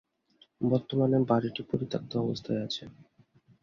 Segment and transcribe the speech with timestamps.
[0.61, 2.83] বর্তমানে বাড়িটি পরিত্যক্ত অবস্থায় আছে।